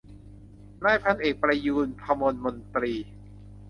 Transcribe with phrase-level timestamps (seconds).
[0.83, 2.93] นายพันเอกประยูร ภมรมนตรี